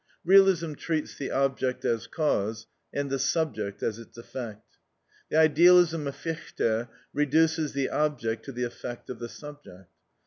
Realism 0.25 0.73
treats 0.73 1.15
the 1.15 1.29
object 1.29 1.85
as 1.85 2.07
cause, 2.07 2.65
and 2.91 3.11
the 3.11 3.19
subject 3.19 3.83
as 3.83 3.99
its 3.99 4.17
effect. 4.17 4.65
The 5.29 5.37
idealism 5.37 6.07
of 6.07 6.15
Fichte 6.15 6.87
reduces 7.13 7.73
the 7.73 7.87
object 7.91 8.43
to 8.45 8.51
the 8.51 8.63
effect 8.63 9.11
of 9.11 9.19
the 9.19 9.29
subject. 9.29 9.91